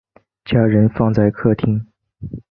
[0.45, 1.85] 家人放在客厅